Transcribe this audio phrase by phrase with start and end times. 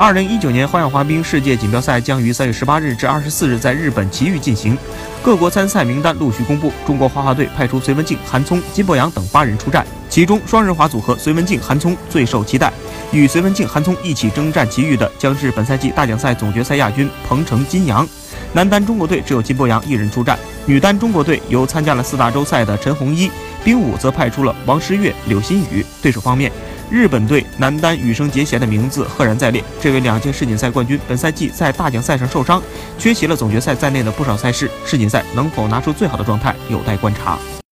[0.00, 4.76] 二零一九年花样滑冰世界锦标赛将于三月十八日至二十四日在日本埼玉进行，
[5.22, 6.72] 各国参赛名单陆续公布。
[6.84, 12.72] 中国花滑队派出隋文静、韩聪、金博洋等八人出战，其中双人滑组合隋文静、韩聪最受期待。
[13.12, 18.04] 与隋文静、韩聪一起征战埼玉的将是本赛季大奖赛总决赛亚军彭程金阳。
[18.54, 23.28] 男单中国队只有金博洋一人出战，女单中国队由参加了四大洲赛的陈红一，
[23.64, 25.84] 冰舞则派出了王诗玥、柳鑫宇。
[26.00, 26.50] 对手方面。
[26.90, 29.64] 日本队男单羽生结弦的名字赫然在列。
[29.80, 32.62] 这位两届世锦赛冠军，本赛季在大奖赛上受伤，
[32.98, 34.70] 缺席了总决赛在内的不少赛事。
[34.84, 37.38] 世锦赛能否拿出最好的状态，有待观察。